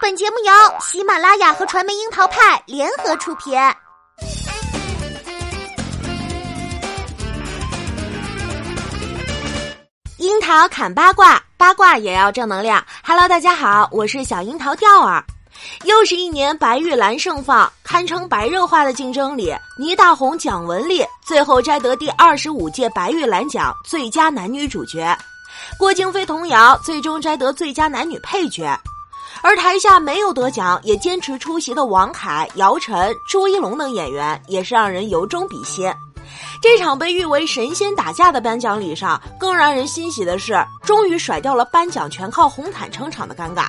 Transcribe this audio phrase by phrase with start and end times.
[0.00, 3.56] 本节目由喜马拉雅和传媒樱桃派联合出品。
[10.18, 12.84] 樱桃砍八卦，八卦也要正能量。
[13.04, 15.22] Hello，大家好，我是小樱桃钓儿。
[15.84, 25.16] 又是一年白玉兰盛放，堪称白热化的竞争里，倪大红、蒋雯丽最后摘得第二十五届白玉兰奖最佳男女主角，
[25.78, 28.78] 郭京飞、童瑶最终摘得最佳男女配角。
[29.42, 35.92] 而台下没有得奖也坚持出席的王凯、姚晨、朱一龙等演员，也是让人由衷比心。
[36.60, 43.66] 这场被誉为神仙打架的颁奖礼上，更让人欣喜的是，终于甩掉了颁奖全靠红毯撑场的尴尬。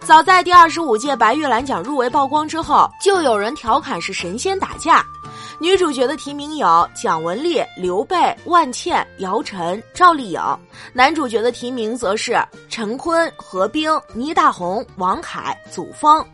[0.00, 5.04] 早在第二十五届白玉兰奖入围曝光之后，就有人调侃是神仙打架。
[5.60, 10.40] 女主角的提名有蒋雯丽、刘备、万茜、姚晨、赵丽颖；
[10.92, 16.24] 男主角的提名则是陈坤、何冰、倪大红、王凯、祖峰。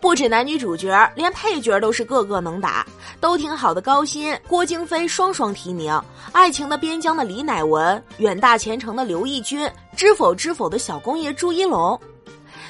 [0.00, 2.86] 不止男女主角，连配角都是个个能打，
[3.20, 3.80] 都挺好的。
[3.80, 5.92] 高薪、郭京飞双双提名，
[6.30, 11.98] 《爱情的边疆》的李乃文，《远大前程》的刘奕君，《知否知否》的小公爷朱一龙。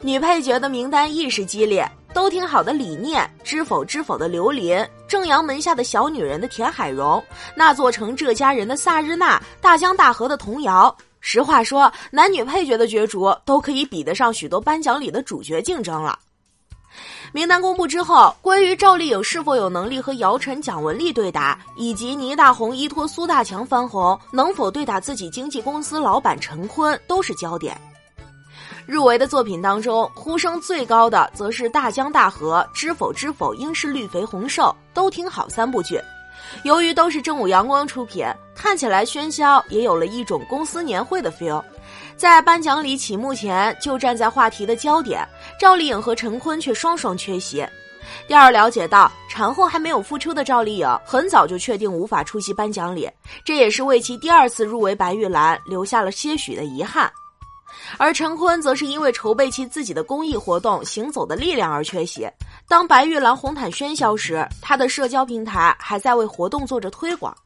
[0.00, 2.72] 女配角的名单亦是激烈，都挺好的。
[2.72, 7.22] 李念知否知否的刘琳，正阳门下的小女人的田海蓉，
[7.54, 10.92] 那座城这家人的萨日娜，大江大河的童瑶。
[11.20, 16.18] 实话说，男女配角的角逐都可以比得上许多颁奖礼的主角竞争了。
[17.32, 27.80] 名单公布之后，关于赵丽颖是否有能力和姚晨、蒋雯丽对打，以及倪大红依托苏大强翻红，能否对打自己经纪公司老板陈坤，都是焦点。
[28.86, 35.98] 入围的作品当中，呼声最高的则是《大江大河》《知否知否》《应是绿肥红瘦》都挺好三部剧。
[36.64, 41.62] 由于都是正午阳光出品，看起来喧嚣，也有了一种公司年会的 feel。
[42.16, 45.26] 在颁奖礼启幕前就站在话题的焦点，
[45.58, 47.66] 赵丽颖和陈坤却双双缺席。
[48.28, 53.10] 第二，了解到产后还没有复出的赵丽颖，很早就确定无法出席颁奖礼，
[53.44, 57.10] 这也是为其第二次入围白玉兰留下了些许的遗憾。
[57.98, 62.28] 而陈坤则是因为筹备其自己的公益活动《行走的力量》而缺席。
[62.68, 67.36] 当白玉兰红毯喧嚣时，他的社交平台还在为活动做着推广。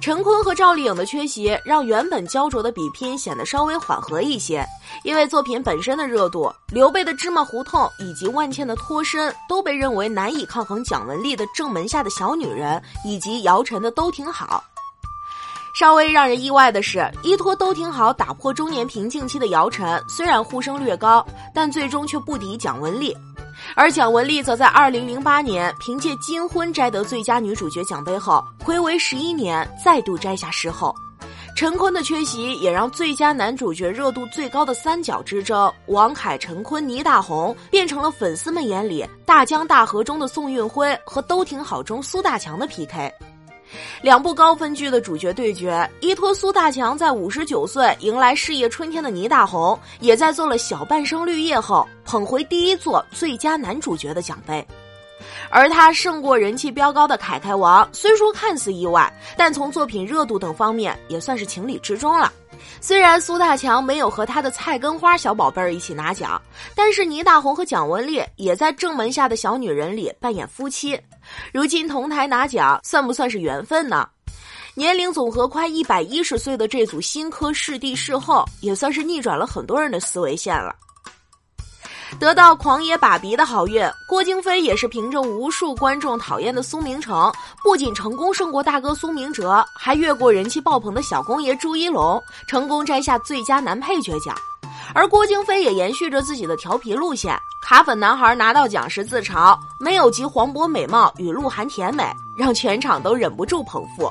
[0.00, 4.64] 陈坤和赵丽颖的缺席，让原本焦灼的比拼显得稍微缓和一些。
[5.02, 14.62] 因为作品本身的热度，刘备的芝麻胡同以及万茜的脱身，都被认为难以抗衡蒋雯丽的正门下的小女人，以及姚晨的都挺好。
[15.80, 23.16] 稍微让人意外的是，依托都挺好打破中年瓶颈期的姚晨，虽然呼声略高，但最终却不敌蒋雯丽。
[23.74, 30.94] 而蒋雯丽则在2008年凭借《金婚》摘得最佳女主角奖杯后，暌违十一年再度摘下视后。
[31.56, 43.10] 陈坤的缺席也让最佳男主角热度最高的三角之争——王凯、陈坤、倪大红，变成了粉丝们眼里《大江大河》中的宋运辉和《都挺好》中苏大强的 PK。
[44.02, 54.66] 两部高分剧的主角对决，依托苏大强在五十九岁迎来事业春天的倪大红，也在做了小半生绿叶后捧回第一座最佳男主角的奖杯，
[55.50, 62.32] 而他胜过人气飙高的凯凯王，虽说看似意外，但从作品热度等方面也算是情理之中了。
[62.80, 66.40] 虽然苏大强没有和他的菜根花小宝贝儿一起拿奖，
[66.74, 71.00] 但是倪大红和蒋雯丽也在正门下的小女人里扮演夫妻。
[71.52, 74.08] 如今同台拿奖，算不算是缘分呢？
[74.74, 80.74] 年龄总和快一百一十岁的这组新科视帝视后，也算是逆转了很多人的思维线了。
[82.18, 87.32] 得到狂野爸比的好运，郭京飞也是凭着无数观众讨厌的苏明成，
[87.62, 94.36] 不仅成功胜过大哥苏明哲，还越过人气爆棚的小公爷朱一龙，成功摘下最佳男配角奖。
[94.92, 102.04] 而郭京飞也延续着自己的调皮路线，卡粉男孩拿到奖时自嘲没有及黄渤美貌与鹿晗甜美，
[102.36, 104.10] 让全场都忍不住捧腹。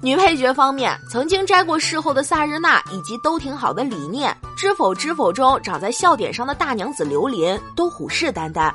[0.00, 8.72] 女配角方面，曾经摘过视后的萨日娜，以及都挺好的李念，知否知否中长在笑点上的大娘子刘琳，都虎视眈眈。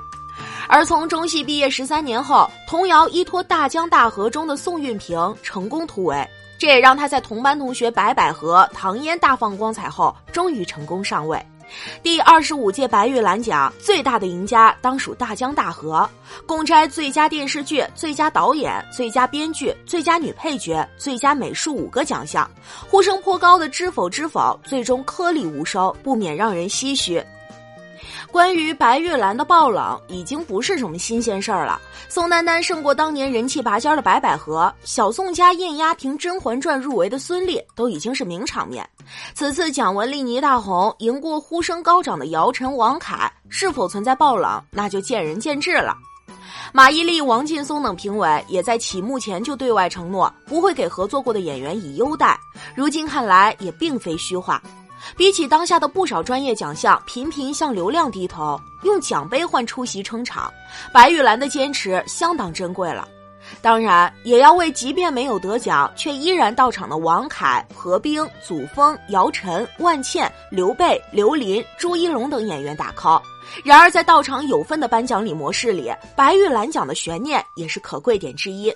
[0.65, 6.25] 而从中戏毕业十三年后，童谣依托《大江大河》中的宋运平成功突围，
[6.57, 11.37] 这也让她在同班同学白百合、唐嫣大放光彩后，终于成功上位。
[12.01, 16.09] 第二十五届白玉兰奖最大的赢家当属《大江大河》，
[16.45, 22.49] 共摘最佳电视剧、最佳导演、最佳编剧、最佳女配角、最佳美术五个奖项。
[22.89, 27.23] 呼声颇高的《知否知否》最终颗粒无收，不免让人唏嘘。
[28.33, 31.79] 关于白玉兰的爆冷，已经不是什么新鲜事儿了。
[32.09, 38.89] 宋丹丹胜过当年人气拔尖的白百合，小宋家艳压凭《甄嬛传》入围的孙俪，都已经是名场面。
[39.35, 45.95] 此次蒋雯丽、倪大红赢过呼声高涨的姚晨、王凯，是否存在爆冷，那就见仁见智了。
[46.73, 52.35] 马伊琍、王劲松等评委也在启幕前就对外承诺，不会给合作过的演员以优待。
[52.73, 54.59] 如今看来，也并非虚话。
[55.15, 60.51] 比起当下的不少专业奖项频频向流量低头，用奖杯换出席撑场，
[60.91, 63.07] 白玉兰的坚持相当珍贵了。
[63.61, 73.21] 当然，也要为即便没有得奖却依然到场的王凯、何冰、祖峰、姚晨、万茜、刘备、刘琳、朱一龙等演员打 call。
[73.65, 78.73] 然而，在到场有份的颁奖礼模式里，白玉兰奖的悬念也是可贵点之一。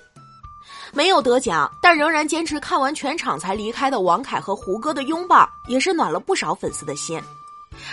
[0.92, 7.20] 没有得奖，但仍然坚持看完全场才离开的王凯和胡歌的拥抱，也是暖了不少粉丝的心。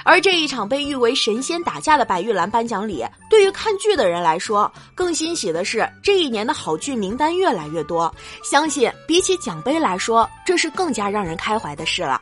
[0.04, 8.14] 而这一场被誉为神仙打架的白玉兰颁奖礼，对于看剧的人来说，更欣喜的是这一年的好剧名单越来越多。
[8.44, 12.20] 相信比起奖杯来说，这是更加让人开怀的事了。